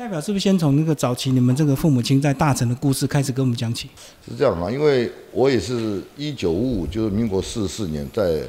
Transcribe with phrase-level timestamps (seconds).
[0.00, 3.86] 代表是不是先从那个早期你们这个父母亲在大城的故事开始跟我们讲起？
[4.26, 8.40] 是这样啊，因为我也是一九五五，就是民国四十四年，在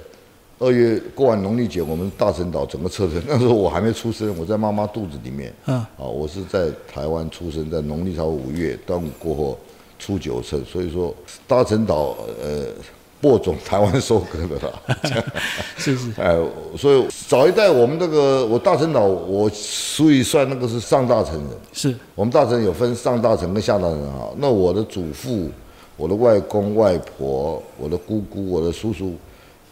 [0.60, 3.22] 二月过完农历节，我们大陈岛整个撤退。
[3.28, 5.54] 那时候我还没出生，我在妈妈肚子里面。
[5.66, 9.60] 嗯，啊，我是在台湾出生，在农历朝五月端午过后
[10.00, 11.14] 初九撤，所以说
[11.46, 12.68] 大陈岛呃。
[13.22, 14.74] 播种台湾收割的啦，
[15.78, 16.36] 是 是， 哎，
[16.76, 24.28] 所以早一代我们这个我大陈岛，我属于算那个是上大城人，是我们大城有分上大城跟下大城啊。
[24.38, 25.48] 那我的祖父、
[25.96, 29.14] 我的外公外婆、我的姑姑、我的叔叔、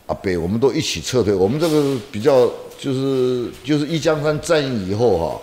[0.06, 1.34] 阿伯，我们都一起撤退。
[1.34, 5.42] 我们这个比较就是就是一江山战役以后哈。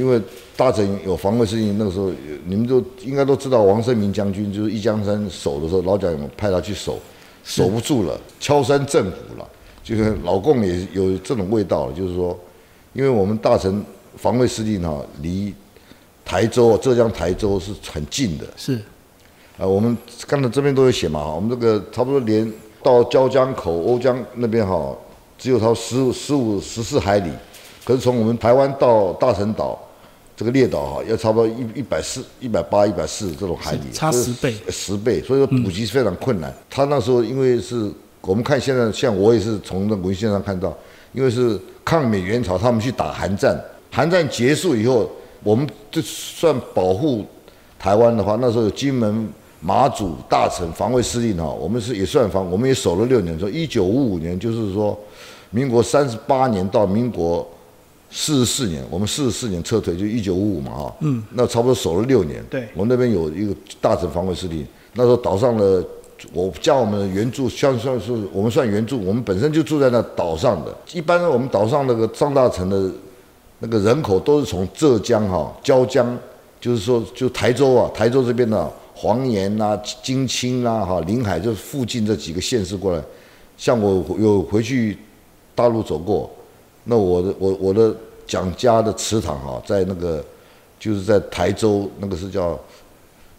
[0.00, 0.18] 因为
[0.56, 2.10] 大城有防卫事情，那个时候
[2.46, 6.98] 你们都应该都知道，王生明将军就是一江山守的时候，老蒋派他去守，
[7.44, 9.46] 守不住了，敲山震虎了，
[9.84, 12.34] 就是老共也有这种味道，就是说，
[12.94, 13.84] 因为我们大陈
[14.16, 15.52] 防卫司令哈，离
[16.24, 18.80] 台州浙江台州是很近的，是，
[19.58, 19.94] 啊，我们
[20.26, 22.50] 刚才这边都有写嘛，我们这个差不多连
[22.82, 24.96] 到椒江口、瓯江那边哈，
[25.36, 27.30] 只有它十十五十四海里。
[27.84, 29.76] 可是从我们台湾到大陈岛，
[30.40, 35.20] 这个列岛哈，要差不多一一百四、一百八、一百四这种海里，差十倍，十倍。
[35.20, 36.50] 所以说补给是非常困难。
[36.70, 40.74] 他那时候因为是我们看现在，像我也是从那文献上看到，
[41.12, 43.54] 因为是抗美援朝，他们去打韩战。
[43.90, 45.10] 韩战结束以后，
[45.42, 47.22] 我们就算保护
[47.78, 49.28] 台湾的话，那时候有金门、
[49.60, 53.38] 马祖、大陈防卫司令哈，我们是也算防，我们也守了六年。
[53.38, 54.98] 说一九五五年，就是说
[55.50, 57.46] 民国三十八年到民国。
[58.12, 62.44] 四十四年，我们四十四年撤退，就一九五五嘛，哈，嗯，那差不多守了六年。
[62.50, 65.84] 对，我们那边有一个大城防卫司令，那时候岛上的，
[66.32, 70.76] 我叫我们原住，像算是我们算原住，我们本身就住在那岛上的。
[70.92, 72.90] 一般我们岛上那个张大成的，
[73.60, 76.18] 那个人口都是从浙江哈椒江，
[76.60, 83.00] 就是说就台州啊，台州这边的黄岩呐、金青啊、哈临海，就是附近这几个县市过来。
[83.56, 84.98] 像我有回去
[85.54, 86.28] 大陆走过。
[86.84, 87.94] 那我的我我的
[88.26, 90.24] 蒋家的祠堂哈，在那个
[90.78, 92.58] 就是在台州那个是叫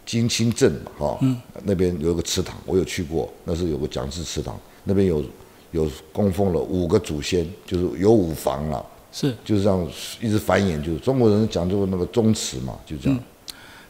[0.06, 1.18] 金清镇嘛哈，
[1.64, 5.24] 那边有个祠堂，我有去过，那是有个蒋氏祠堂，那边有
[5.72, 9.88] 有供奉了五个祖先，就是有五房了，是就是这样
[10.20, 13.18] 一直繁衍，就是中国人讲究那个宗祠嘛，就这样。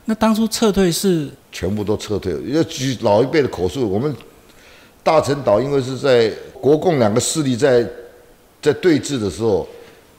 [0.07, 4.15] 那当初撤退是全部都撤退，要举老一辈的口述，我们
[5.03, 7.87] 大陈岛因为是在国共两个势力在。
[8.63, 9.67] 在对峙的时候，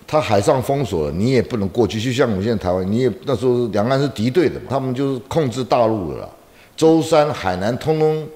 [0.05, 1.99] 他海上封锁了，你也不能过去。
[1.99, 6.29] 就像我们现在台湾，你也那时候两岸是敌对的嘛，他们就是控制大陆了，
[6.75, 8.27] 舟山、海南通通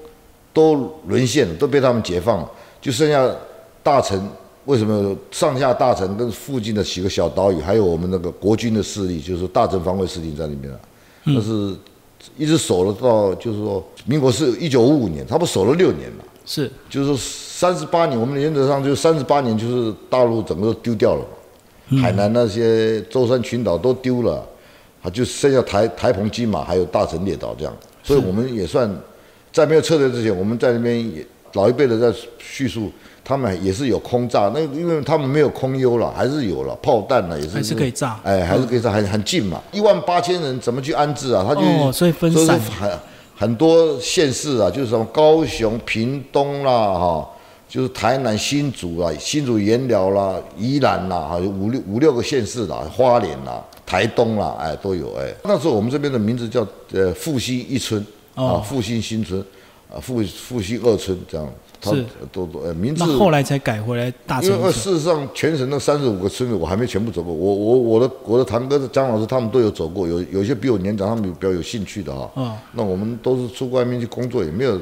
[0.52, 3.30] 都沦陷了，都被他们解放了，就剩下
[3.82, 4.28] 大城。
[4.64, 10.78] 为什么上下大城跟附近的几个小岛屿，还有我们那个国军的势力，就是大城防卫势力在里面了。
[11.24, 11.74] 那是
[12.36, 16.24] 一直守了到，就是说民国是一九五五年，他不守了六年嘛。
[16.44, 17.16] 是，就是
[17.60, 21.24] 三十八年，我们原则上就三十八年，就是大陆整个都丢掉了
[21.88, 24.46] 嘛，海南那些舟山群岛都丢了，
[25.02, 28.88] 啊，就剩下台台澎金马还有大陈列岛这样，所以我们也算
[29.52, 32.92] 在没有撤退之前，我们在那边也老一辈的在叙述，
[33.24, 41.44] 他们也是有空炸，那因为他们没有空优了，还是有了炮弹呢，也是还是可以炸，哎，还是可以炸，很很近嘛，一万八千人怎么去安置啊？
[41.44, 42.60] 他就哦，所以分散。
[43.34, 47.28] 很多县市啊，就是什么高雄、屏东啦，哈，
[47.68, 55.32] 就是台南新竹啊、新竹盐寮啦、宜兰啦，还，有五六五六个县市啦，花莲啦、台东啦，哎，都有哎。
[55.44, 59.38] 那时候我们这边的名字叫呃复兴一村啊，复兴新村
[59.92, 61.46] 啊，复复兴二村这样。
[61.80, 61.92] 他
[62.32, 64.50] 都都呃名字，那后来才改回来大城。
[64.50, 67.32] 因为事实上，全省那三十五个村子，我还没全部走过。
[67.32, 72.28] 我我我的我的堂哥张老师他们都有走过，有有些比我年长，他们比较有兴趣的哈。
[72.34, 72.52] 嗯。
[72.72, 74.76] 那我们都是出外面去工作，也没有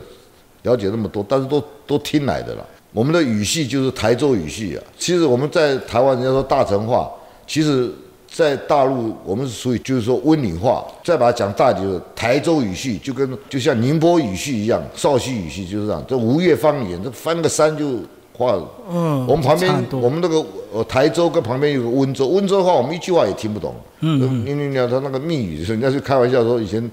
[0.63, 2.67] 了解那么多，但是都都听来的了。
[2.97, 4.81] 我们的语系就是台州语系啊。
[4.97, 7.11] 其实我们在台湾，人家说大城话，
[7.47, 7.93] 其实。
[8.29, 16.05] 在大陆，我们是属于就是说温岭话，再把它讲大就是台州语系，就跟就像宁波语系一样，绍兴语系就是这样。
[16.07, 18.01] 这吴越方言，这翻个山就
[18.37, 18.55] 话。
[18.91, 19.27] 嗯。
[19.27, 23.75] 我们旁边，我们那个呃台州跟旁边有个温州，温州话我们一句话也听不懂。
[24.01, 24.45] 嗯。
[24.45, 26.91] 你你你他那个密语，人家是开玩笑说以前。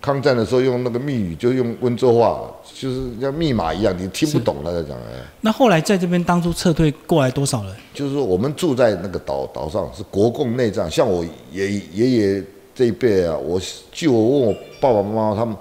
[0.00, 5.24] 抗战的时候用那个密语，就用温州话，就是像密码一样，你听不懂他在讲哎。
[5.40, 7.74] 那后来在这边当初撤退过来多少人？
[7.92, 12.44] 就是说我们住在那个岛岛上是国共内战，像我爷爷爷
[12.74, 13.60] 这一辈啊，我
[13.90, 15.56] 据我问我爸爸妈妈他们，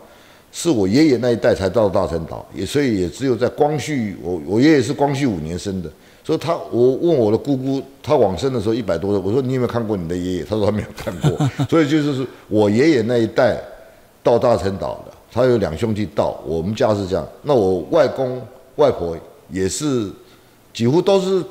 [0.51, 5.89] 是我爷爷那一代才到大陈岛，也所以也只有在光绪，我我爷爷是光绪五年生的，
[6.23, 10.43] 所以他我问我的姑姑，他往生的时候一百多岁，我说你有没有看过你的爷爷？
[10.43, 13.57] 他说他没有看过， 所以就是我爷爷那一代
[14.25, 17.24] 到大陈岛的，他有两兄弟到，我们家是这样。
[17.44, 18.42] 那我外公
[18.77, 19.16] 外婆
[19.51, 20.12] 也是
[20.74, 21.44] 几乎都是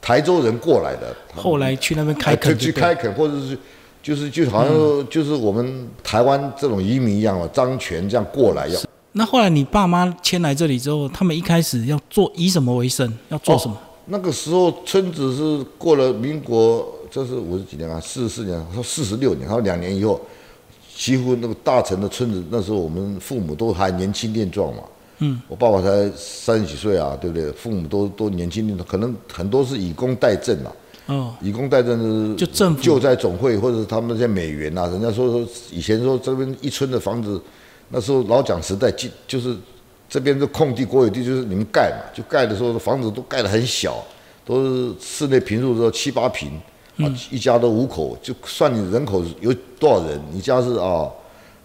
[0.00, 3.58] 台州人过来的，后来去那边开垦去开垦，或者是
[4.00, 8.80] 就是就好像说就是我们台湾这种移民一样嘛，张权这样过来要。
[9.12, 13.12] 那后来你爸妈迁来这里之后，他们一开始要做以什么为生？
[13.28, 13.76] 要做什么？
[14.06, 20.20] 那个时候村子是过了民国，这是五十几年啊，四十四年，说四十六年，然后两年以后，
[21.00, 24.82] 几乎那个大城的村子，那时候我们父母都还年轻力壮嘛。
[25.20, 27.50] 嗯，我爸爸才三十几岁啊，对不对？
[27.52, 30.70] 父母都都年轻力壮，可能很多是以工代赈啊。
[31.06, 37.40] 哦，以工代赈是就政府救灾总会或者他们那些美元啊、人家说说以前说这边一村的房子，
[37.88, 39.56] 那时候老蒋时代就就是
[40.06, 44.04] 这边的空地国有地就是你们盖嘛，就盖的时候房子都盖得很小，
[44.44, 46.60] 都是室内平数都七八平，
[47.04, 51.08] 啊，一家都五口，就算你人口有多少人，你家是啊。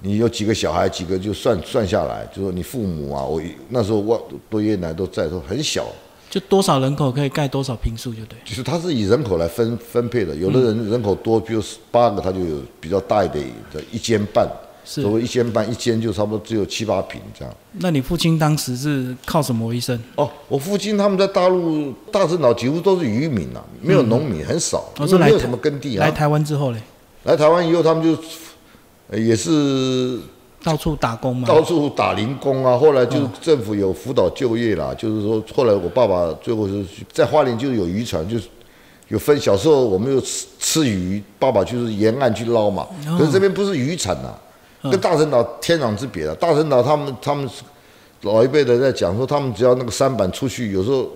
[0.01, 5.87] 你有几个小孩，几个就算算下来，就说你父母啊，我那时候我多爷爷奶奶都在，都很小，
[6.29, 8.37] 就多少人口可以盖多少平数，就对。
[8.45, 13.43] 就是它是以人口来分分配的，有的人人口多，比如八个，他就有比较大一点
[13.73, 14.51] 的一间半，是
[14.85, 17.53] 所谓一间半，一间就差不多只有七八平这样。
[17.79, 19.99] 那你父亲当时是靠什么为生？
[20.15, 26.05] 哦，我父亲他们在大陆大陈岛几乎都是渔民啊，没有农民，很少，我说来台因为没有什么耕地啊。
[26.05, 26.79] 来台湾之后嘞，
[27.23, 28.23] 来台湾以后，他们就
[29.09, 30.19] 呃也是
[30.63, 31.47] 到处打工嘛。
[31.47, 38.45] 到处打零工啊，后来就政府有辅导就业啦，就是说后来我爸爸最后是去在花莲就有渔船，就是
[39.07, 44.33] 有分小时候我们有吃吃鱼，爸爸就是沿岸去捞嘛，可是这边不是渔产呐、
[44.91, 46.35] 跟大陈岛天壤之别啊。
[46.39, 47.49] 大陈岛他们他们
[48.21, 51.07] 老一辈的在讲说，他们只要那个舢板出去，有时候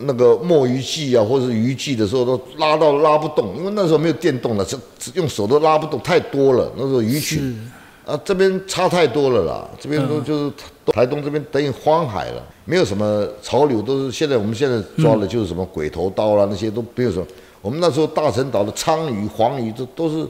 [0.00, 6.70] 那个墨鱼季啊，或者是渔季的时候，都拉到拉不动，因为那时候没有电动了，这这用手都拉不动，太多了。
[6.76, 7.70] 那时候鱼群
[8.04, 10.52] 啊，这边差太多了啦，这边都就是
[10.86, 17.26] 台东这边等于荒海了，没有什么潮流，都是现在我们现在抓的就是什么鬼头刀啦，那些都没有什么。
[17.62, 20.26] 我们那时候大陈岛的鲳鱼、黄鱼，都都是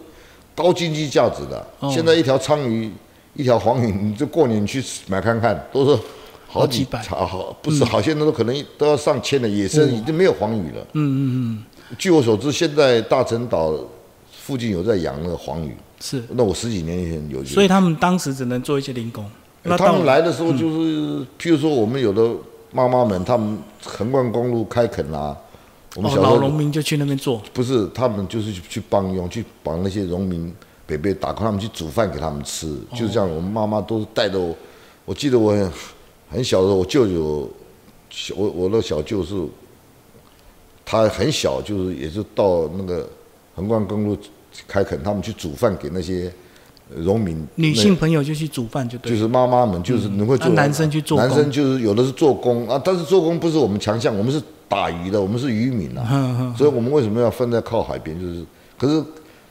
[0.55, 1.67] 高经济价值的。
[1.81, 2.91] 哦现在一条鲳鱼、
[3.35, 5.95] 一条黄鱼，你就过年去买看看，都是
[6.47, 10.87] 好好几百好好不是好现在都可能都要上千的，野生已经没有黄鱼了。
[10.93, 11.65] 嗯嗯嗯
[11.99, 13.75] 据我所知，现在大陈岛
[14.31, 15.71] 附近有在养那个黄鱼。
[15.71, 16.23] 嗯，是。
[16.31, 19.25] 那我十几年前有，所以他们当时只能做一些零工。
[19.63, 22.31] 那他们来的时候就是，譬如说我们有的
[22.71, 25.37] 妈妈们，他们横贯公路开垦啦、
[25.97, 27.41] 我们哦，老小时候农民就去那边做。
[27.53, 30.53] 不是，他们就是去去帮佣，去帮那些农民
[30.87, 33.29] 北北打工，他们去煮饭给他们吃，就是这样。
[33.29, 34.55] 我们妈妈都是带着我，
[35.05, 35.73] 我记得我很
[36.31, 37.49] 很小的时候，我舅舅，
[38.11, 39.35] 小我我的小舅是，
[40.85, 43.09] 他很小，就是也是到那个
[43.55, 44.19] 横贯公路
[44.67, 46.33] 开垦，他们去煮饭给那些
[46.93, 47.47] 呃农民。
[47.55, 49.13] 女性朋友就去煮饭，就对。
[49.13, 58.19] 就是妈妈们，就是能够做、啊男生去做工男生就是有的是做工啊，但是做工不是我们强项，我们是打鱼的，我们是渔民啊，哼 哼所以我们为什么要分在靠海边？
[58.21, 58.45] 就是，
[58.79, 59.03] 可是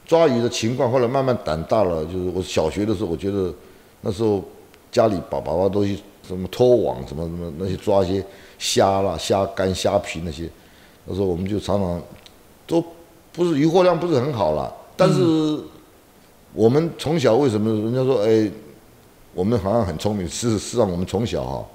[0.06, 3.54] 抓鱼的情况后来慢慢胆大了，就是我小学的时候，我觉得
[4.02, 4.44] 那时候
[4.92, 8.26] 家里爸爸爸都去什么拖网什么什么那些抓一些
[8.58, 10.50] 虾啦、虾干、虾皮那些，
[11.06, 12.02] 那时候我们就常常
[12.68, 12.84] 都
[13.32, 15.58] 不是鱼获量不是很好啦，但是
[16.54, 18.52] 我们从小为什么人家说哎，
[19.34, 20.28] 我们好像很聪明？
[20.28, 21.66] 事实上我们从小哈。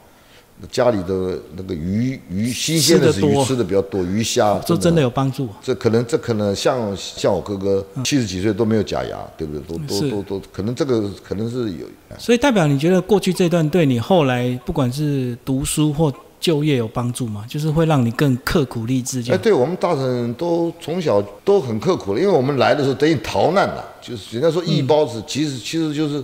[0.66, 5.48] 家里的那个鱼鱼新鲜的是鱼吃的比较多，鱼虾这真的有帮助。
[5.62, 9.62] 这可能这可能像像我哥哥七十几岁都没有假牙，对不对？
[9.62, 11.86] 都都都都，可能这个可能是有。
[12.18, 17.44] 所以代表你觉得过去这段对你后来不管是读书或就业有帮助吗？
[17.48, 19.42] 就是会让你更刻苦励志这哎，样。
[19.42, 26.22] 对我们大人都从小都很刻苦的，因为我们来的时候等于逃难了，就是人家说一包子，其实其实就是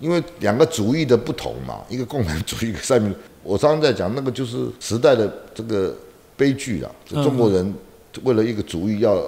[0.00, 3.22] 因为两个主义的不同嘛，一个共产主义，一个三民主义。
[3.48, 5.96] 我常常在讲，那个就是时代的这个
[6.36, 6.90] 悲剧啊。
[7.06, 7.74] 中国人
[8.22, 9.18] 为了一个主意要，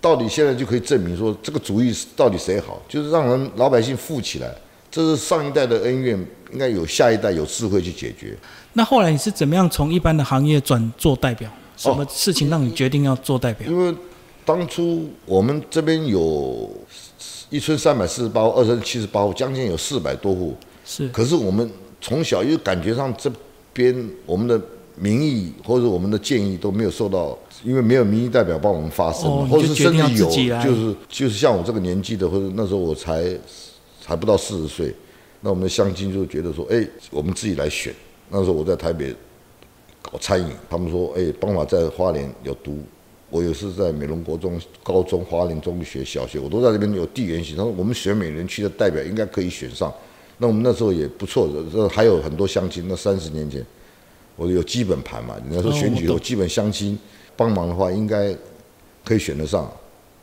[0.00, 4.50] 到底现在就可以证明说，这个主义到底谁好，就是让人老百姓富起来。
[4.90, 6.18] 这是上一代的恩怨，
[6.52, 8.34] 应该有下一代有智慧去解决。
[8.72, 11.48] 那后来你是怎么样从一般的行业转做代表？
[11.76, 13.70] 什么事情让你决定要做代表？
[13.70, 13.94] 因为
[14.46, 16.70] 当初我们这边有
[17.50, 20.56] 一村三百四十八户，二村七十八户，将近有四百多户。
[20.82, 23.30] 是可是我们从小又感觉上这
[23.72, 23.94] 边
[24.26, 24.60] 我们的
[24.96, 33.36] 民意或者我们的建议都没有受到，因为没有民意代表帮我们发声，哦或者甚至有就是就是像我这个年纪的，或者那时候我才
[34.04, 34.94] 还不到四十岁，
[35.40, 37.94] 那我们的乡亲就觉得说，哎，我们自己来选。
[38.28, 39.14] 那时候我在台北
[40.02, 42.78] 搞餐饮，他们说，哎，帮法在花莲有读，
[43.28, 47.56] 我也是在美容国中、高中、花莲中学、小学，我都在这边有地缘性。
[47.56, 49.92] 他说我们选美人区的代表应该可以选上，
[50.42, 52.86] 那我们那时候也不错，这还有很多相亲。
[52.88, 53.62] 那三十年前，
[54.36, 56.98] 我有基本盘嘛，人家说选举有基本相亲
[57.36, 58.34] 帮忙的话，应该
[59.04, 59.70] 可以选得上。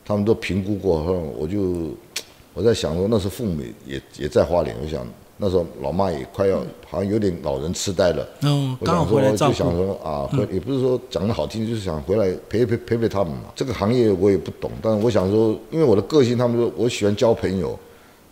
[0.04, 1.90] 他们都评估过后，我就
[2.52, 5.06] 我在想说，那时候父母也也在花莲，我想
[5.36, 6.58] 那时候老妈也快要
[6.88, 8.28] 好像有点老人痴呆了。
[8.42, 9.70] 嗯，我想回来照就想。
[9.76, 13.52] 说啊，回也不是说讲的好听，就是想回来陪陪陪陪他们嘛。
[13.54, 17.78] 这个行业我也不懂，但是我想说，因为我的个性，他们说我喜欢交朋友，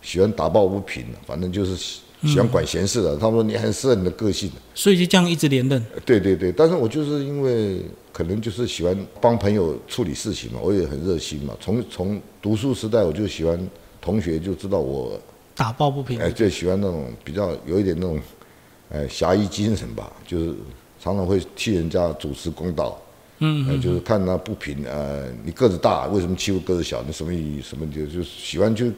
[0.07, 3.17] 喜欢打抱不平的，反正就是喜喜欢管闲事的。
[3.17, 5.85] 他们说你很适合你的个性，所以就这样一直连任。
[6.05, 6.49] 对对对。
[6.49, 7.81] 但是我就是因为
[8.13, 11.53] 可能就是喜欢帮朋友处理事情嘛，我也很热心嘛。
[11.59, 13.59] 从从读书时代我就喜欢
[13.99, 15.19] 同学就知道我
[15.53, 16.17] 打抱不平。
[16.21, 18.17] 哎，最喜欢那种比较有一点那种，
[18.89, 20.53] 哎，侠义精神吧，就是
[21.03, 22.97] 常常会替人家主持公道。
[23.39, 27.03] 嗯呃，就是看他不平，呃，你个子大，为什么欺负个子小？
[27.05, 27.61] 你什么意义？
[27.61, 28.91] 什么就就喜欢去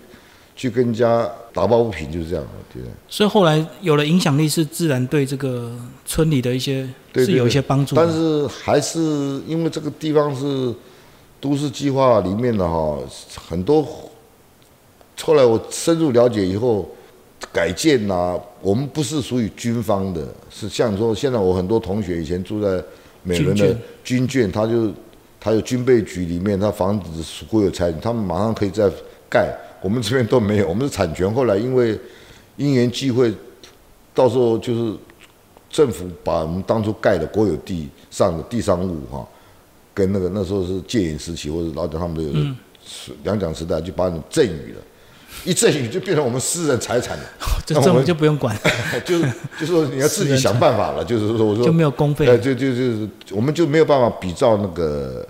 [0.59, 2.45] 去跟人家打抱不平，就是这样。
[2.73, 5.71] 对所以后来有了影响力，是自然对这个
[6.05, 6.81] 村里的一些
[7.13, 7.95] 对对是有一些帮助。
[7.95, 8.99] 但是还是
[9.47, 10.75] 因为这个地方是
[11.39, 12.99] 都市计划里面的哈，
[13.47, 13.87] 很多
[15.21, 16.89] 后来我深入了解以后，
[17.53, 22.83] 改建呐、我们不是属于军方的，是像说现在我很多同学以前住在
[23.23, 23.73] 美伦的
[24.03, 24.91] 军眷，他就
[25.39, 28.91] 他有军备局里面，他房子是国有财产，他们马上可以再
[29.29, 31.99] 盖，我们这边都没有，我们是产权，后来因为
[32.57, 33.33] 因缘际会，
[34.13, 34.93] 到时候就是
[35.69, 39.25] 政府把我们当初盖的国有地上的地上物哈，
[39.93, 42.39] 跟那个那时候是戒严时期或者老蒋他们都有的
[43.23, 44.81] 两蒋时代，就把你赠予了，
[45.45, 47.23] 一赠予就变成我们私人财产了，
[47.65, 48.57] 这政府那我们就不用管，
[49.05, 49.23] 就是
[49.59, 55.25] 就是说你要自己想办法了，就是说我说就没有公费哎，就就就是我们就没有办法比照那个，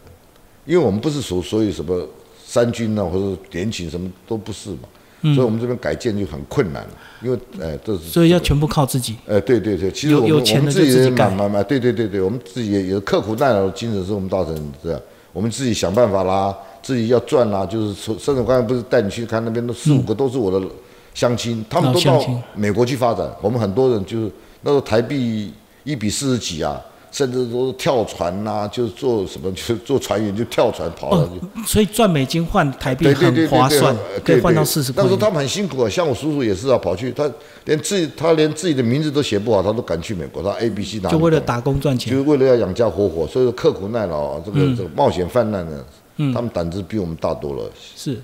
[0.65, 2.07] 因为我们不是属所以什么
[2.51, 4.89] 三军啊，或者联勤什么都不是嘛，
[5.21, 6.89] 所以我们这边改建就很困难了，
[7.21, 9.15] 因为哎这是所以要全部靠自己。
[9.27, 14.99] 呃，对对对，其实有我们有钱的我们自己就自己盖也蛮蛮蛮，对对对对，我们自己也有刻苦耐劳的精神，是我们大成这样，
[15.31, 16.51] 我们自己想办法啦，
[16.81, 20.65] 自己要赚啦，就是说，甚至我刚才不是带你去看那边，都四五个都是我的
[21.13, 22.19] 乡亲，他们都到
[22.55, 24.31] 美国去发展，我们很多人就是
[24.63, 25.53] 那时候台币
[25.83, 26.81] 一比四十几啊。
[27.11, 31.29] 甚至都是跳船呐、就是做什么， 就是做船员就跳船跑了，哦
[31.65, 35.15] 所以赚美金换台币很划算呃，可以换到四十块那时。
[35.15, 37.29] 候他们很辛苦啊，像我叔叔也是啊，跑去他
[37.65, 42.11] 连自己他连自己的名字都写不好，他都敢去美国，他 A B C 拿就为了打工赚钱。
[42.11, 45.85] 就是为了要养家活口，所以说刻苦耐劳啊，这个、这个冒险泛滥的，
[46.17, 46.33] 嗯。
[46.33, 47.63] 他们胆子比我们大多了。
[47.95, 48.17] 是，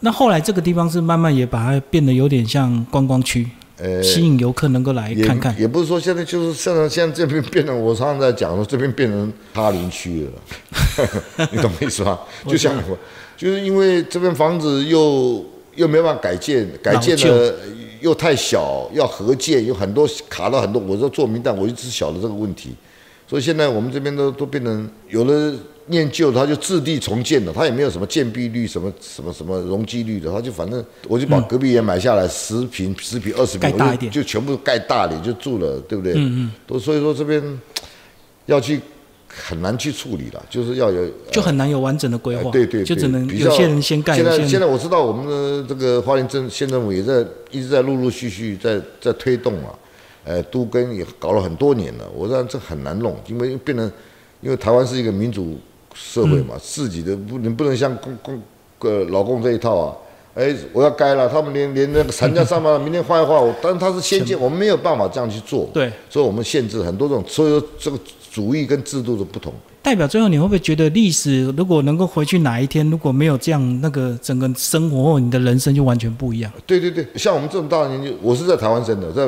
[0.00, 5.54] 那后来这个地方是慢慢也把它变得有点像观光区，呃，吸引游客能够来看看。
[5.58, 12.18] 也不是说现在就是现在现在这边变成，我常常在讲说这边变成哈林区了， 你懂我意思吧？
[12.46, 12.96] 就像我，
[13.36, 17.54] 就是因为这边房子又又没办法改建，改建老了
[18.00, 20.80] 又太小，要合建，有很多卡了很多。
[20.80, 22.74] 我说做名单，我一直晓得这个问题，
[23.28, 25.54] 所以现在我们这边都都变成有的
[25.86, 36.14] 念旧，他就置地重建了，他也没有什么建蔽率、什么什么什么容积率的，他就反正我就把隔壁也买下来，十平、十平、二十平，我就全部盖大点就住了，对不对？
[36.14, 36.52] 嗯嗯。
[36.66, 37.42] 都所以说这边
[38.46, 38.80] 要去
[39.28, 49.70] 很难去处理了，就是要有就很难有完整的规划，哎对对，就只能有些人先盖，现在现在我知道我们的这个花莲镇县政府也在一直在陆陆续续在在推动啊，
[50.24, 52.04] 呃，都跟也搞了很多年了。
[52.14, 53.92] 我让这很难弄，因为变成
[54.40, 55.58] 因为台湾是一个民主
[55.96, 58.40] 社会嘛，自己的不你不能像公公
[58.80, 59.96] 呃老公这一套啊。
[60.34, 67.98] 哎，我要该了，他们连连那个产假上班，明天换一换，我，但是他是先进，我们没有办法这样去做，对，所以我们限制很多种，所以说这个
[68.30, 69.50] 主义跟制度的不同。
[69.80, 76.52] 代表最后你会不会觉得历史如果能够回去哪一天，如果没有这样，那个整个生活或你的人生就完全不一样？
[76.66, 79.26] 对对对，像我们这种大年纪，我是在台湾生的，在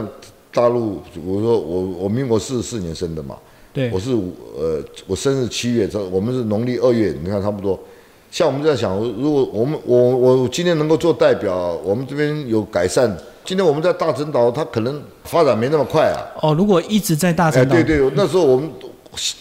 [0.52, 3.34] 大陆，我说我我民国四十四年生的嘛，
[3.78, 7.78] 对我，是呃我生日七月，这我们是农历二月，你看差不多。
[8.30, 13.16] 像我们在想，如果我们我我今天能够做代表，我们这边有改善。
[13.44, 16.20] 今天我们在大陈岛，它可能发展没那么快啊。
[16.42, 18.70] 哦，如果一直在大哎，城岛，对对，那时候我们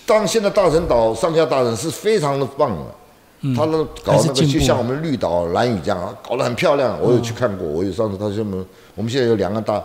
[0.06, 6.98] 当现在大陈岛上下大陈是非常的棒的，他那搞那个就像我们绿岛蓝屿这样，搞得很漂亮。
[7.02, 8.66] 我有去看过，我有上次他说我们
[8.96, 9.84] 我们现在有两个大，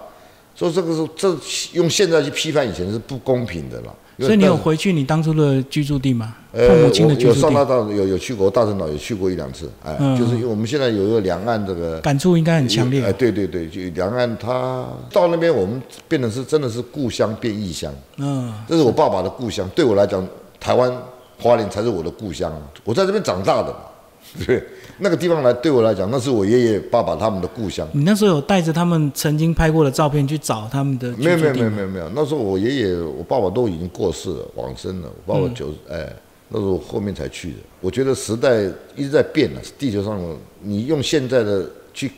[0.55, 1.37] 所以这个是这
[1.73, 3.93] 用现在去批判以前是不公平的了。
[4.19, 6.35] 所以你有回去你当初的居住地吗？
[6.53, 10.19] 父呃，母亲的居住我有上大地，有有去过大陈岛，有去过一两次，哎，嗯。
[10.19, 13.01] 就是因为我们现在有一个两岸这个感触应该很强烈。
[13.01, 13.13] 哎，烈。
[13.13, 20.27] 对对对，就两岸他到那边，我们变成是真的是故乡变异乡，嗯，这是我爸爸的故乡，对我来讲，
[20.61, 20.93] 台湾
[21.39, 22.53] 花莲才是我的故乡，
[22.85, 23.79] 我在这边长大的嘛，
[24.47, 24.63] 对，
[24.99, 27.89] 那个地方来对我来讲，那是我爷爷爸爸他们的故乡。
[27.93, 31.55] 你那时候有带着他们曾经拍过的照片去找他们的没有没有？
[31.55, 35.11] 没有没有没有，那时候我爷爷我爸爸都已经过世了，往生了。
[35.27, 36.09] 我爸爸九十、哎，
[36.49, 37.57] 那时候后面才去的。
[37.81, 38.63] 我觉得时代
[38.95, 40.21] 一直在变了，地球上
[40.61, 42.11] 你用现在的去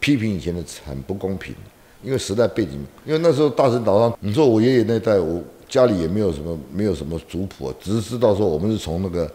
[0.00, 1.54] 批评以前的很不公平，
[2.02, 2.72] 因为时代背景。
[3.06, 9.30] 因为那时候大陈岛上，你说我爷爷那代，我家里也没有什么没有什么族谱，只是知道说我们是从那个。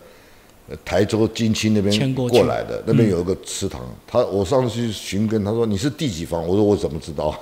[0.70, 3.82] 呃台州金青那边过来的，那边有一个祠堂。
[4.06, 6.46] 他我上次去寻根，他说你是第几房？
[6.46, 7.40] 我说我怎么知道啊？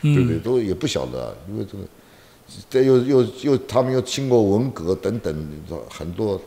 [0.00, 0.38] 对不对？
[0.38, 1.84] 都也不晓得、啊，因为这个
[2.70, 6.40] 这又又又他们又经过文革等等，你知道很多，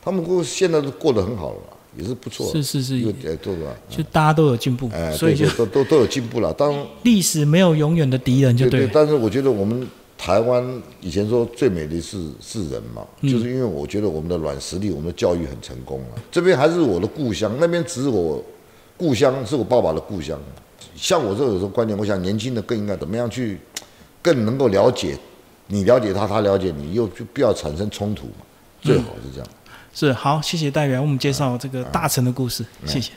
[0.00, 1.60] 他们过现在都过得很好了，
[1.98, 2.46] 也是不错。
[2.52, 3.74] 是是是因为哎，对吧？
[3.90, 6.52] 就大家都有进步，哎，所以就都都都有进步了。
[6.52, 8.92] 当，历史没有永远的敌人，就对对，了。
[8.94, 9.84] 但是我觉得我们
[10.16, 16.22] 台湾以前说最美的是是人嘛，嗯就是因为我觉得我们的软实力，我们的教育很成功了。
[16.30, 18.42] 这边还是我的故乡，那边只是我
[18.96, 20.38] 故乡，是我爸爸的故乡。
[20.96, 23.58] 像我这种观点，我想年轻的更应该怎么样去
[24.22, 25.18] 更能够了解
[25.66, 28.46] 你了解他，他了解你，又就不要产生冲突嘛，
[28.80, 29.48] 最好是这样。
[29.92, 33.10] 是好，谢谢代表我们介绍这个大成的故事，谢谢。